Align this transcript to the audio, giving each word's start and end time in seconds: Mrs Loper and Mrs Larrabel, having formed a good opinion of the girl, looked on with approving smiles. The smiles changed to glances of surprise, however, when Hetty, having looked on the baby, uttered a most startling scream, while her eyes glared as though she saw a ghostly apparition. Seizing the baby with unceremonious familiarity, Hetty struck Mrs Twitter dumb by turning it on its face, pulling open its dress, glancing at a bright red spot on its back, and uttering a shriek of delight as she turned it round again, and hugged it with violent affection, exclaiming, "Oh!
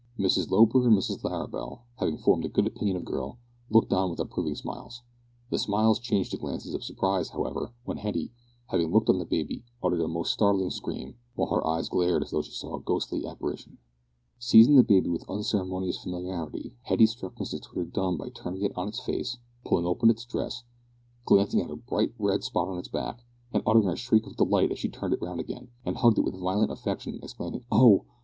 Mrs 0.17 0.49
Loper 0.49 0.87
and 0.87 0.97
Mrs 0.97 1.23
Larrabel, 1.23 1.81
having 1.97 2.17
formed 2.17 2.43
a 2.43 2.49
good 2.49 2.65
opinion 2.65 2.97
of 2.97 3.05
the 3.05 3.11
girl, 3.11 3.37
looked 3.69 3.93
on 3.93 4.09
with 4.09 4.19
approving 4.19 4.55
smiles. 4.55 5.03
The 5.51 5.59
smiles 5.59 5.99
changed 5.99 6.31
to 6.31 6.37
glances 6.37 6.73
of 6.73 6.83
surprise, 6.83 7.29
however, 7.29 7.75
when 7.85 7.97
Hetty, 7.97 8.31
having 8.69 8.91
looked 8.91 9.09
on 9.09 9.19
the 9.19 9.25
baby, 9.27 9.63
uttered 9.83 10.01
a 10.01 10.07
most 10.07 10.33
startling 10.33 10.71
scream, 10.71 11.17
while 11.35 11.49
her 11.51 11.67
eyes 11.67 11.87
glared 11.87 12.23
as 12.23 12.31
though 12.31 12.41
she 12.41 12.51
saw 12.51 12.75
a 12.77 12.81
ghostly 12.81 13.27
apparition. 13.27 13.77
Seizing 14.39 14.75
the 14.75 14.81
baby 14.81 15.07
with 15.07 15.29
unceremonious 15.29 15.99
familiarity, 16.01 16.73
Hetty 16.81 17.05
struck 17.05 17.35
Mrs 17.35 17.61
Twitter 17.61 17.85
dumb 17.85 18.17
by 18.17 18.29
turning 18.29 18.63
it 18.63 18.75
on 18.75 18.87
its 18.87 19.01
face, 19.01 19.37
pulling 19.65 19.85
open 19.85 20.09
its 20.09 20.25
dress, 20.25 20.63
glancing 21.25 21.61
at 21.61 21.69
a 21.69 21.75
bright 21.75 22.15
red 22.17 22.43
spot 22.43 22.69
on 22.69 22.79
its 22.79 22.87
back, 22.87 23.19
and 23.53 23.61
uttering 23.67 23.87
a 23.87 23.95
shriek 23.95 24.25
of 24.25 24.35
delight 24.37 24.71
as 24.71 24.79
she 24.79 24.89
turned 24.89 25.13
it 25.13 25.21
round 25.21 25.39
again, 25.39 25.67
and 25.85 25.97
hugged 25.97 26.17
it 26.17 26.25
with 26.25 26.39
violent 26.41 26.71
affection, 26.71 27.19
exclaiming, 27.21 27.65
"Oh! 27.71 28.05